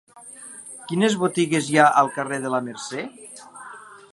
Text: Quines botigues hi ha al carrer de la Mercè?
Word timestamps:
Quines 0.91 1.17
botigues 1.23 1.69
hi 1.73 1.77
ha 1.81 1.85
al 2.03 2.09
carrer 2.17 2.41
de 2.47 2.53
la 2.55 2.63
Mercè? 2.71 3.05